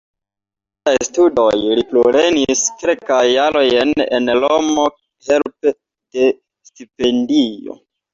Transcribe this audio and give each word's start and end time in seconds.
Post 0.87 0.87
siaj 0.91 1.01
studoj 1.07 1.49
li 1.79 1.83
plulernis 1.89 2.63
kelkajn 2.83 3.29
jarojn 3.33 3.93
en 4.05 4.31
Romo 4.45 4.87
helpe 5.29 5.75
de 5.75 6.27
stipendio. 6.71 7.77